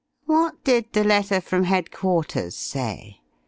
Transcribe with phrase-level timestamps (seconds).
[0.25, 3.21] "What did the letter from Headquarters say?